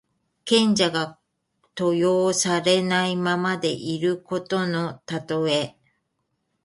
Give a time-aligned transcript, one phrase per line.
[0.45, 1.19] 賢者が
[1.77, 5.77] 登用されないままでいることのたとえ。